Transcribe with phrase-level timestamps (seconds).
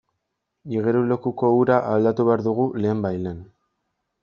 [0.77, 3.39] Igerilekuko ura aldatu behar dugu lehenbailehen.